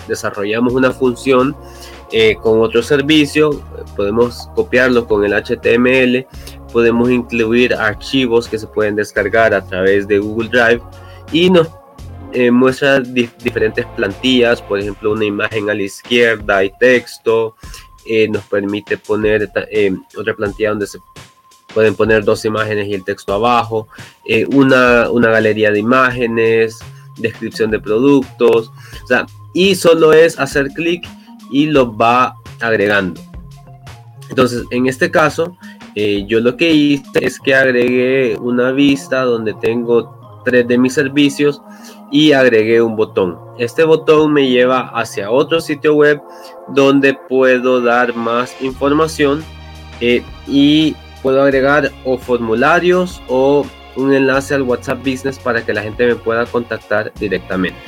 desarrollamos 0.08 0.72
una 0.72 0.92
función 0.92 1.56
eh, 2.12 2.36
con 2.36 2.60
otro 2.60 2.82
servicio, 2.82 3.62
podemos 3.96 4.48
copiarlo 4.54 5.06
con 5.06 5.24
el 5.24 5.32
HTML, 5.32 6.26
podemos 6.72 7.10
incluir 7.10 7.74
archivos 7.74 8.48
que 8.48 8.58
se 8.58 8.66
pueden 8.66 8.96
descargar 8.96 9.54
a 9.54 9.64
través 9.64 10.06
de 10.06 10.18
Google 10.18 10.48
Drive 10.48 10.82
y 11.32 11.50
nos 11.50 11.68
eh, 12.34 12.50
muestra 12.50 13.00
diferentes 13.00 13.86
plantillas, 13.96 14.60
por 14.60 14.78
ejemplo 14.78 15.12
una 15.12 15.24
imagen 15.24 15.70
a 15.70 15.74
la 15.74 15.82
izquierda 15.82 16.62
y 16.64 16.72
texto, 16.78 17.56
eh, 18.04 18.28
nos 18.28 18.44
permite 18.44 18.98
poner 18.98 19.50
otra 20.16 20.34
plantilla 20.34 20.70
donde 20.70 20.86
se 20.86 20.98
pueden 21.72 21.94
poner 21.94 22.24
dos 22.24 22.44
imágenes 22.44 22.88
y 22.88 22.94
el 22.94 23.04
texto 23.04 23.32
abajo, 23.32 23.88
una, 24.48 25.10
una 25.10 25.30
galería 25.30 25.72
de 25.72 25.80
imágenes, 25.80 26.78
descripción 27.16 27.70
de 27.70 27.80
productos, 27.80 28.70
o 29.02 29.06
sea, 29.06 29.26
y 29.54 29.74
solo 29.74 30.12
es 30.12 30.38
hacer 30.38 30.68
clic 30.68 31.08
y 31.50 31.66
lo 31.66 31.96
va 31.96 32.34
agregando. 32.60 33.20
Entonces, 34.28 34.64
en 34.70 34.86
este 34.86 35.10
caso, 35.10 35.56
eh, 35.94 36.24
yo 36.26 36.40
lo 36.40 36.56
que 36.56 36.72
hice 36.72 37.24
es 37.24 37.38
que 37.38 37.54
agregué 37.54 38.36
una 38.40 38.72
vista 38.72 39.22
donde 39.22 39.54
tengo 39.54 40.42
tres 40.44 40.66
de 40.66 40.76
mis 40.76 40.92
servicios 40.92 41.62
y 42.10 42.32
agregué 42.32 42.82
un 42.82 42.96
botón. 42.96 43.38
Este 43.58 43.84
botón 43.84 44.32
me 44.32 44.48
lleva 44.48 44.90
hacia 44.94 45.30
otro 45.30 45.60
sitio 45.60 45.94
web 45.94 46.20
donde 46.68 47.14
puedo 47.14 47.80
dar 47.80 48.14
más 48.14 48.60
información 48.60 49.44
eh, 50.00 50.22
y 50.46 50.96
puedo 51.22 51.42
agregar 51.42 51.90
o 52.04 52.18
formularios 52.18 53.22
o 53.28 53.66
un 53.96 54.12
enlace 54.12 54.54
al 54.54 54.62
WhatsApp 54.62 54.98
Business 54.98 55.38
para 55.38 55.64
que 55.64 55.72
la 55.72 55.82
gente 55.82 56.06
me 56.06 56.16
pueda 56.16 56.46
contactar 56.46 57.12
directamente. 57.18 57.78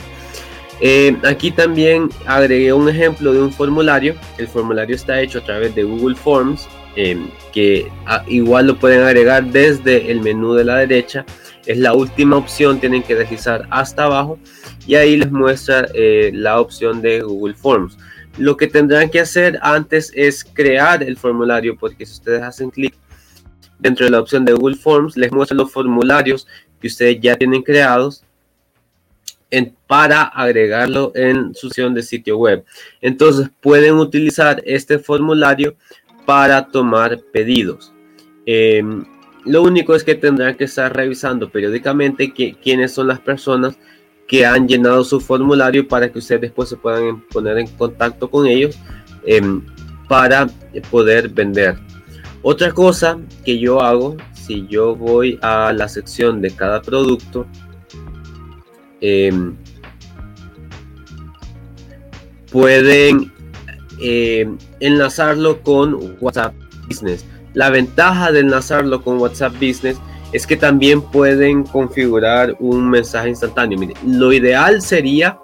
Eh, 0.80 1.16
aquí 1.25 1.50
también 1.50 2.11
agregué 2.26 2.73
un 2.73 2.88
ejemplo 2.88 3.32
de 3.32 3.42
un 3.42 3.52
formulario. 3.52 4.14
El 4.38 4.49
formulario 4.49 4.94
está 4.94 5.20
hecho 5.20 5.38
a 5.38 5.44
través 5.44 5.75
de 5.75 5.85
Google 5.85 6.16
Forms, 6.16 6.68
em, 6.96 7.28
que 7.52 7.90
ah, 8.06 8.23
igual 8.26 8.66
lo 8.66 8.76
pueden 8.76 9.02
agregar 9.02 9.44
desde 9.46 10.11
el 10.11 10.20
menú 10.20 10.54
de 10.54 10.64
la 10.64 10.76
derecha. 10.76 11.25
Es 11.66 11.78
la 11.78 11.94
última 11.94 12.37
opción, 12.37 12.80
tienen 12.80 13.02
que 13.02 13.14
deslizar 13.14 13.66
hasta 13.70 14.04
abajo 14.04 14.38
y 14.87 14.94
ahí 14.94 15.16
les 15.16 15.30
muestra 15.30 15.88
eh, 15.94 16.30
la 16.32 16.61
opción 16.61 17.02
de 17.02 17.20
Google 17.20 17.54
Forms. 17.54 17.99
Lo 18.38 18.56
que 18.56 18.66
tendrán 18.66 19.11
que 19.11 19.20
hacer 19.20 19.58
antes 19.62 20.12
es 20.14 20.44
crear 20.44 21.02
el 21.02 21.16
formulario, 21.16 21.76
porque 21.76 22.06
si 22.06 22.12
ustedes 22.12 22.42
hacen 22.42 22.70
clic 22.70 22.94
dentro 23.78 24.06
de 24.06 24.11
la 24.11 24.20
opción 24.20 24.44
de 24.44 24.52
Google 24.52 24.76
Forms 24.76 25.16
les 25.16 25.32
muestra 25.32 25.56
los 25.56 25.70
formularios 25.70 26.46
que 26.80 26.87
ustedes 26.87 27.18
ya 27.20 27.37
tienen 27.37 27.62
creados 27.62 28.23
para 29.87 30.23
agregarlo 30.23 31.12
en 31.14 31.54
su 31.54 31.68
sesión 31.68 31.94
de 31.94 32.02
sitio 32.02 32.37
web. 32.37 32.64
Entonces 33.00 33.49
pueden 33.61 33.94
utilizar 33.94 34.61
este 34.66 34.99
formulario 34.99 35.76
para 36.25 36.66
tomar 36.66 37.20
pedidos. 37.32 37.92
Em, 38.44 39.04
lo 39.47 39.62
único 39.62 39.95
es 39.95 40.05
que 40.05 40.15
tendrán 40.15 40.57
que 40.57 40.65
estar 40.65 40.95
revisando 40.95 41.49
periódicamente 41.50 42.33
quiénes 42.33 42.93
son 42.93 43.09
las 43.09 43.21
personas 43.21 43.79
que 44.26 44.45
han 44.45 44.67
llenado 44.67 45.05
su 45.05 45.21
formulario 45.21 45.87
para 45.87 46.11
que 46.11 46.19
ustedes 46.19 46.41
después 46.43 46.69
se 46.69 46.76
puedan 46.76 47.21
poner 47.29 47.59
en 47.59 47.69
contacto 47.69 48.29
con 48.29 48.47
ellos 48.47 48.76
em, 49.25 49.62
para 50.09 50.49
poder 50.91 51.29
vender. 51.29 51.76
Otra 52.43 52.73
cosa 52.73 53.19
que 53.45 53.59
yo 53.59 53.81
hago, 53.81 54.17
si 54.33 54.67
yo 54.67 54.95
voy 54.97 55.38
a 55.43 55.73
la 55.73 55.88
sección 55.88 56.41
de 56.41 56.50
cada 56.50 56.83
producto, 56.83 57.47
em, 59.00 59.55
pueden 62.50 63.33
em, 64.00 64.59
enlazarlo 64.81 65.62
con 65.62 66.17
WhatsApp 66.21 66.55
Business. 66.88 67.25
La 67.57 67.71
ventaja 67.71 68.33
de 68.33 68.41
enlazarlo 68.41 69.03
con 69.03 69.19
WhatsApp 69.19 69.55
Business 69.55 69.97
es 70.31 70.47
que 70.47 70.59
también 70.59 71.01
pueden 71.01 71.65
configurar 71.65 72.55
un 72.61 72.91
mensaje 72.91 73.31
instantáneo. 73.31 73.79
lo 74.05 74.31
ideal 74.31 74.83
sería 74.83 75.39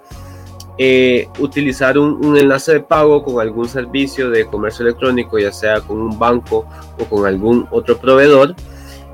eh, 0.77 1.27
utilizar 1.39 1.97
un, 1.97 2.37
enlace 2.37 2.73
de 2.73 2.79
pago 2.81 3.23
con 3.23 3.41
algún 3.41 3.67
servicio 3.67 4.29
de 4.29 4.45
comercio 4.45 4.85
electrónico, 4.85 5.39
ya 5.39 5.51
sea 5.51 5.81
con 5.81 5.99
un 5.99 6.19
banco 6.19 6.67
o 6.99 7.05
con 7.05 7.25
algún 7.25 7.67
otro 7.71 7.97
proveedor, 7.97 8.53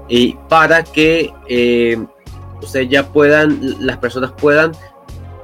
y 0.10 0.34
para 0.50 0.84
que 0.84 1.32
eh, 1.48 2.06
ya 2.90 3.08
puedan, 3.08 3.78
las 3.80 3.98
personas 4.00 4.34
puedan 4.34 4.74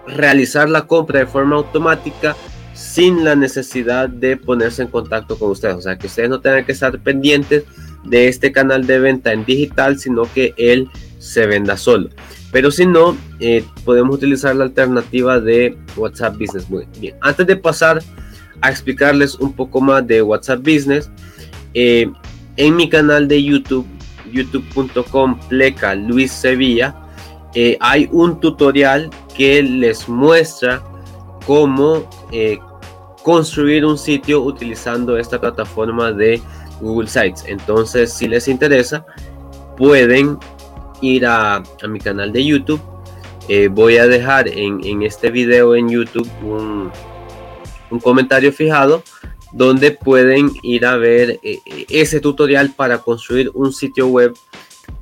realizar 0.08 0.70
la 0.70 0.88
compra 0.88 1.20
de 1.20 1.26
forma 1.26 1.56
automática 1.56 2.36
sin 2.75 3.24
la 3.24 3.36
necesidad 3.36 4.10
de 4.10 4.38
ponerse 4.38 4.84
en 4.84 4.89
contacto 4.89 5.39
con 5.39 5.50
ustedes. 5.50 5.75
O 5.75 5.82
sea, 5.82 5.98
que 5.98 6.08
ustedes 6.08 6.29
no 6.29 6.41
tengan 6.41 6.65
que 6.65 6.74
estar 6.74 7.00
pendientes 7.00 7.63
de 8.03 8.27
este 8.27 8.51
canal 8.51 8.86
de 8.86 9.00
venta 9.00 9.34
en 9.34 9.46
digital, 9.46 9.98
sino 9.98 10.32
que 10.32 10.53
él 10.58 10.89
se 11.17 11.48
venda 11.48 11.77
solo. 11.77 12.10
Pero 12.51 12.72
si 12.72 12.86
no, 12.86 13.17
eh, 13.39 13.63
podemos 13.84 14.15
utilizar 14.15 14.55
la 14.55 14.65
alternativa 14.65 15.39
de 15.39 15.77
WhatsApp 15.96 16.38
Business. 16.38 16.70
Muy 16.70 16.86
bien, 17.00 17.15
antes 17.22 17.48
de 17.48 17.55
pasar 17.55 18.03
a 18.62 18.70
explicarles 18.70 19.36
un 19.36 19.53
poco 19.53 19.82
más 19.82 20.05
de 20.05 20.22
WhatsApp 20.22 20.60
Business, 20.60 21.10
eh, 21.74 22.10
en 22.58 22.75
mi 22.75 22.89
canal 22.89 23.27
de 23.27 23.44
YouTube, 23.44 23.86
youtube.com 24.32 25.39
pleca 25.50 25.96
Luis 25.96 26.32
Sevilla, 26.32 26.96
eh, 27.55 27.77
hay 27.79 28.08
un 28.12 28.39
tutorial 28.39 29.10
que 29.36 29.63
les 29.63 30.08
muestra 30.08 30.84
cómo 31.46 32.08
construir 33.25 33.84
un 33.86 33.98
sitio 33.98 34.42
utilizando 34.42 35.18
esta 35.18 35.42
plataforma 35.42 36.12
de 36.12 36.40
Google 36.80 37.08
Sites. 37.08 37.44
Entonces, 37.48 38.14
si 38.14 38.28
les 38.28 38.48
interesa, 38.48 39.04
pueden 39.78 40.38
ir 41.02 41.25
a, 41.25 41.64
mi 41.88 42.00
canal 42.00 42.32
de 42.32 42.46
YouTube. 42.46 42.82
Eh, 43.48 43.68
voy 43.68 43.98
a 43.98 44.08
dejar 44.08 44.48
en, 44.48 45.02
este 45.02 45.30
video 45.30 45.75
en 45.75 45.90
YouTube 45.90 46.30
un, 46.44 46.92
comentario 48.02 48.52
fijado 48.52 49.04
donde 49.54 49.92
pueden 49.92 50.52
ir 50.64 50.86
a 50.86 50.98
ver 50.98 51.40
eh, 51.42 51.60
ese 51.90 52.20
tutorial 52.20 52.74
para 52.75 52.98
construir 52.98 53.50
un 53.54 53.72
sitio 53.72 54.08
web 54.08 54.34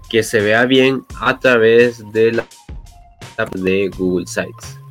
que 0.10 0.22
se 0.22 0.40
vea 0.42 0.66
bien 0.66 1.04
a 1.20 1.40
través 1.40 2.10
de 2.12 2.34
la 2.34 2.46
de 3.56 3.90
Google 3.98 4.28
Sites. 4.28 4.83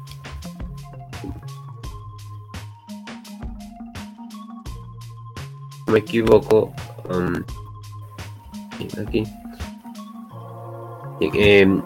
Me 5.93 6.01
equivoco 6.01 6.73
um, 7.11 7.43
aquí 9.01 9.25
em, 11.21 11.83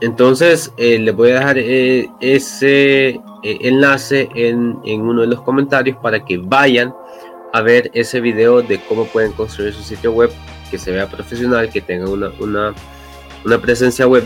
entonces 0.00 0.72
eh, 0.76 0.98
les 0.98 1.14
voy 1.14 1.30
a 1.30 1.34
dejar 1.34 1.58
eh, 1.58 2.08
ese 2.20 3.08
eh, 3.08 3.20
enlace 3.42 4.28
en, 4.34 4.78
uno 4.84 5.22
de 5.22 5.28
los 5.28 5.40
comentarios 5.40 5.96
para 5.98 6.24
que 6.24 6.38
vayan 6.38 6.94
a 7.52 7.62
ver 7.62 7.90
ese 7.94 8.20
video 8.20 8.60
de 8.62 8.78
cómo 8.80 9.06
pueden 9.06 9.32
construir 9.32 9.72
su 9.72 9.82
sitio 9.82 10.12
web 10.12 10.30
que 10.70 10.78
se 10.78 10.92
vea 10.92 11.08
profesional, 11.08 11.70
que 11.70 11.80
tenga 11.80 12.10
una, 12.10 12.30
una, 12.40 12.74
una 13.44 13.58
presencia 13.58 14.06
web 14.06 14.24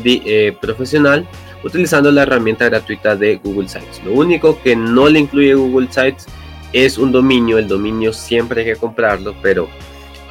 profesional 0.61 1.27
utilizando 1.63 2.11
la 2.11 2.23
herramienta 2.23 2.65
gratuita 2.65 3.15
de 3.15 3.37
Google 3.37 3.69
Sites. 3.69 4.03
Lo 4.05 4.15
único 4.15 4.61
que 4.63 4.75
no 4.75 5.09
le 5.09 5.21
incluye 5.21 5.55
Google 5.55 5.89
Sites 5.91 6.27
es 6.73 6.99
un 6.99 7.13
dominio, 7.13 7.59
el 7.59 7.69
dominio 7.69 8.13
siempre 8.13 8.61
hay 8.63 8.75
que 8.75 8.77
comprarlo, 8.77 9.35
pero 9.43 9.69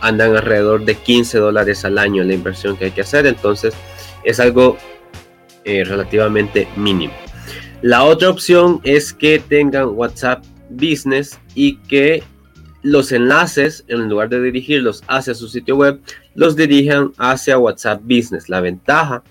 andan 0.01 0.35
alrededor 0.35 0.85
de 0.85 0.95
15 0.95 1.37
dólares 1.39 1.83
al 1.85 1.97
año 1.97 2.23
la 2.23 2.33
inversión 2.33 2.77
que 2.77 2.85
hay 2.85 2.91
que 2.91 3.01
hacer, 3.01 3.25
entonces 3.25 3.73
es 4.23 4.39
algo 4.39 4.77
eh, 5.65 5.83
relativamente 5.83 6.67
mínimo. 6.75 7.13
La 7.81 8.03
otra 8.03 8.29
opción 8.29 8.81
es 8.83 9.13
que 9.13 9.39
tengan 9.39 9.89
WhatsApp 9.89 10.43
Business 10.69 11.39
y 11.55 11.77
que 11.77 12.23
los 12.81 13.11
enlaces, 13.11 13.83
en 13.87 14.07
lugar 14.09 14.29
de 14.29 14.41
dirigirlos 14.41 15.03
hacia 15.07 15.33
su 15.33 15.47
sitio 15.47 15.75
web, 15.75 15.99
los 16.35 16.55
dirijan 16.55 17.11
hacia 17.17 17.57
WhatsApp 17.57 18.01
Business. 18.03 18.49
La 18.49 18.61
ventaja 18.61 19.23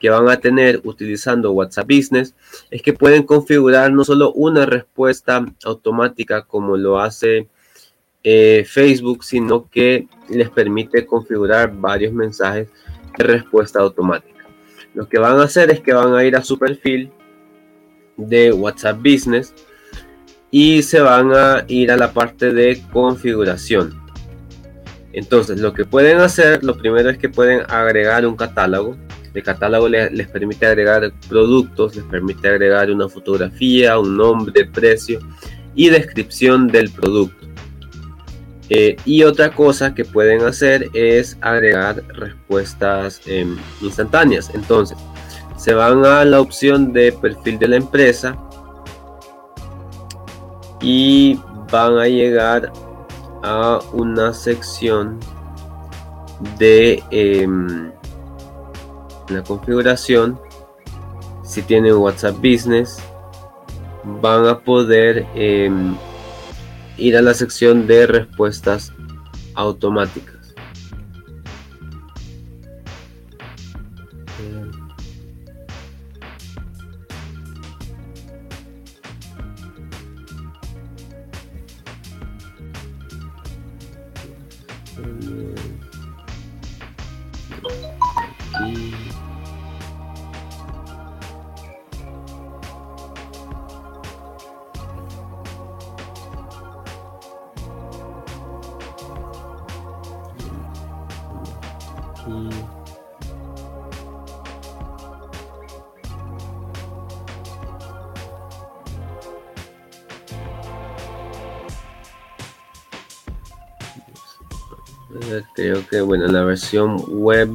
que 0.00 0.10
van 0.10 0.28
a 0.28 0.36
tener 0.36 0.80
utilizando 0.84 1.52
WhatsApp 1.52 1.88
Business 1.88 2.34
es 2.70 2.82
que 2.82 2.92
pueden 2.92 3.22
configurar 3.22 3.92
no 3.92 4.04
solo 4.04 4.32
una 4.32 4.66
respuesta 4.66 5.44
automática 5.64 6.42
como 6.42 6.76
lo 6.76 7.00
hace 7.00 7.48
eh, 8.22 8.64
Facebook, 8.68 9.24
sino 9.24 9.68
que 9.70 10.08
les 10.28 10.50
permite 10.50 11.06
configurar 11.06 11.72
varios 11.74 12.12
mensajes 12.12 12.68
de 13.16 13.24
respuesta 13.24 13.80
automática. 13.80 14.44
Lo 14.94 15.08
que 15.08 15.18
van 15.18 15.38
a 15.38 15.44
hacer 15.44 15.70
es 15.70 15.80
que 15.80 15.92
van 15.92 16.14
a 16.14 16.24
ir 16.24 16.36
a 16.36 16.42
su 16.42 16.58
perfil 16.58 17.10
de 18.16 18.52
WhatsApp 18.52 18.98
Business 18.98 19.54
y 20.50 20.82
se 20.82 21.00
van 21.00 21.32
a 21.34 21.64
ir 21.68 21.90
a 21.90 21.96
la 21.96 22.12
parte 22.12 22.52
de 22.52 22.82
configuración. 22.92 24.02
Entonces, 25.12 25.60
lo 25.60 25.72
que 25.72 25.84
pueden 25.84 26.18
hacer, 26.18 26.62
lo 26.62 26.76
primero 26.76 27.08
es 27.08 27.18
que 27.18 27.28
pueden 27.28 27.62
agregar 27.68 28.26
un 28.26 28.36
catálogo 28.36 28.96
el 29.36 29.42
catálogo 29.42 29.88
les, 29.88 30.28
permite 30.28 30.66
agregar 30.66 31.12
productos, 31.28 31.94
les 31.94 32.04
permite 32.06 32.48
agregar 32.48 32.90
una 32.90 33.06
fotografía, 33.06 33.98
un 33.98 34.16
nombre, 34.16 34.64
precio 34.64 35.20
y 35.74 35.90
descripción 35.90 36.68
del 36.68 36.90
producto. 36.90 37.46
Eh, 38.70 38.96
y 39.04 39.22
otra 39.22 39.50
cosa 39.50 39.94
que 39.94 40.06
pueden 40.06 40.42
hacer 40.42 40.88
es 40.94 41.36
agregar 41.42 42.02
respuestas 42.14 43.20
em, 43.26 43.56
instantáneas. 43.82 44.50
Entonces, 44.54 44.96
se 45.58 45.74
van 45.74 46.04
a 46.06 46.24
la 46.24 46.40
opción 46.40 46.94
de 46.94 47.12
perfil 47.12 47.58
de 47.58 47.68
la 47.68 47.76
empresa 47.76 48.36
y 50.80 51.38
van 51.70 51.98
a 51.98 52.08
llegar 52.08 52.72
a 53.42 53.80
una 53.92 54.32
sección 54.32 55.20
de 56.58 57.02
em, 57.10 57.92
la 59.28 59.42
configuración, 59.42 60.38
si 61.44 61.62
tienen 61.62 61.94
WhatsApp 61.94 62.36
Business, 62.36 62.98
van 64.20 64.46
a 64.46 64.60
poder 64.60 65.26
em, 65.34 65.96
ir 66.96 67.16
a 67.16 67.22
la 67.22 67.34
sección 67.34 67.86
de 67.86 68.06
respuestas 68.06 68.92
automáticas. 69.54 70.35
Creo 115.54 115.86
que 115.88 116.00
bueno 116.00 116.26
la 116.26 116.44
versión 116.44 116.96
web. 117.08 117.50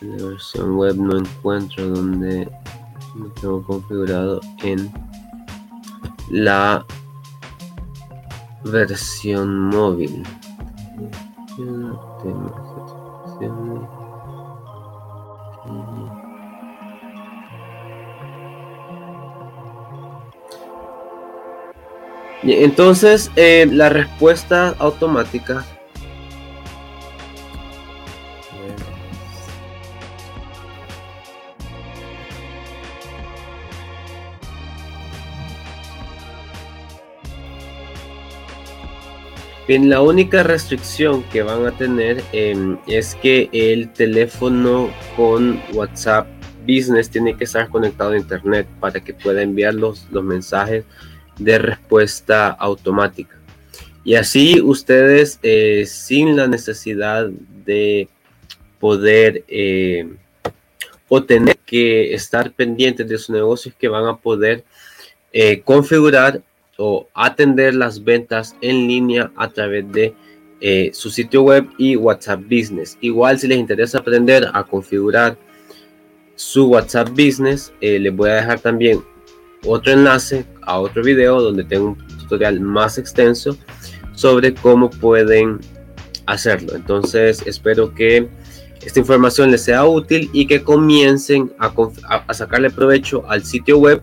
La 0.00 0.24
versión 0.24 0.76
web 0.76 0.96
no 0.96 1.18
encuentro 1.18 1.88
donde 1.88 2.50
lo 3.16 3.26
tengo 3.40 3.62
configurado 3.62 4.40
en 4.62 4.92
la 6.30 6.84
versión 8.64 9.68
móvil. 9.68 10.22
Entonces, 22.44 23.30
eh, 23.36 23.68
la 23.70 23.88
respuesta 23.88 24.74
automática 24.78 25.64
Bien, 39.72 39.88
la 39.88 40.02
única 40.02 40.42
restricción 40.42 41.22
que 41.30 41.40
van 41.40 41.64
a 41.64 41.70
tener 41.70 42.22
em, 42.32 42.76
es 42.86 43.14
que 43.14 43.48
el 43.54 43.90
teléfono 43.90 44.90
con 45.16 45.62
WhatsApp 45.72 46.26
Business 46.68 47.08
tiene 47.08 47.38
que 47.38 47.44
estar 47.44 47.70
conectado 47.70 48.10
a 48.10 48.18
Internet 48.18 48.66
para 48.80 49.00
que 49.00 49.14
pueda 49.14 49.40
enviar 49.40 49.72
los, 49.72 50.06
los 50.10 50.22
mensajes 50.22 50.84
de 51.38 51.58
respuesta 51.58 52.48
automática. 52.48 53.38
Y 54.04 54.16
así 54.16 54.60
ustedes, 54.60 55.38
eh, 55.42 55.86
sin 55.86 56.36
la 56.36 56.46
necesidad 56.48 57.30
de 57.64 58.10
poder 58.78 59.42
eh, 59.48 60.06
o 61.08 61.24
tener 61.24 61.56
que 61.64 62.12
estar 62.12 62.52
pendientes 62.52 63.08
de 63.08 63.16
sus 63.16 63.30
negocios, 63.30 63.74
que 63.78 63.88
van 63.88 64.04
a 64.04 64.18
poder 64.18 64.64
eh, 65.32 65.62
configurar 65.62 66.42
atender 67.14 67.74
las 67.74 68.02
ventas 68.02 68.56
en 68.60 68.86
línea 68.88 69.30
a 69.36 69.48
través 69.48 69.90
de 69.92 70.14
su 70.92 71.10
sitio 71.10 71.42
web 71.42 71.68
y 71.76 71.96
WhatsApp 71.96 72.42
Business. 72.42 72.96
Igual 73.00 73.38
si 73.38 73.48
les 73.48 73.58
interesa 73.58 73.98
aprender 73.98 74.48
a 74.54 74.62
configurar 74.62 75.36
su 76.36 76.66
WhatsApp 76.68 77.08
Business, 77.10 77.72
les 77.80 78.14
voy 78.14 78.30
a 78.30 78.34
dejar 78.34 78.60
también 78.60 79.02
otro 79.64 79.92
enlace 79.92 80.44
a 80.62 80.78
otro 80.78 81.02
video 81.02 81.40
donde 81.40 81.64
tengo 81.64 81.88
un 81.88 81.98
tutorial 82.18 82.60
más 82.60 82.98
extenso 82.98 83.56
sobre 84.14 84.54
cómo 84.54 84.90
pueden 84.90 85.60
hacerlo. 86.26 86.74
Entonces 86.74 87.42
espero 87.46 87.94
que 87.94 88.28
esta 88.84 88.98
información 88.98 89.50
les 89.50 89.62
sea 89.62 89.84
útil 89.84 90.28
y 90.32 90.46
que 90.46 90.62
comiencen 90.62 91.52
a, 91.58 91.72
sacarle 92.34 92.70
provecho 92.70 93.24
al 93.28 93.44
sitio 93.44 93.78
web 93.78 94.02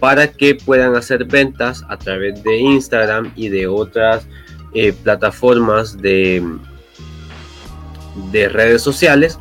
para 0.00 0.30
que 0.30 0.54
puedan 0.54 0.94
hacer 0.94 1.24
ventas 1.24 1.84
a 1.88 1.96
través 1.96 2.42
de 2.42 2.56
Instagram 2.56 3.32
y 3.36 3.48
de 3.48 3.66
otras 3.66 4.26
eh, 4.74 4.92
plataformas 4.92 5.96
de, 5.96 6.42
de 8.30 8.48
redes 8.48 8.82
sociales 8.82 9.38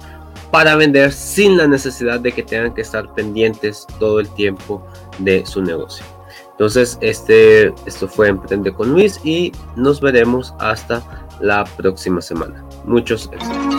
para 0.52 0.76
vender 0.76 1.12
sin 1.12 1.58
la 1.58 1.68
necesidad 1.68 2.20
de 2.20 2.32
que 2.32 2.44
tengan 2.44 2.74
que 2.74 2.82
estar 2.82 3.14
pendientes 3.14 3.86
todo 4.00 4.20
el 4.20 4.30
tiempo 4.36 4.86
de 5.20 5.46
su 5.46 5.62
negocio. 5.62 6.06
Entonces, 6.52 6.98
este, 7.02 7.74
esto 7.86 8.08
fue 8.08 8.30
Emprende 8.30 8.72
con 8.72 8.94
Luis 8.94 9.20
y 9.26 9.52
nos 9.76 10.00
veremos 10.00 10.54
hasta 10.60 11.04
la 11.42 11.66
próxima 11.66 12.22
semana. 12.22 12.64
Muchos 12.86 13.30
éxitos. 13.34 13.75